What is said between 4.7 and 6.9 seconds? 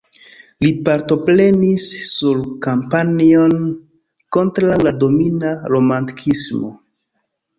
la domina romantikismo.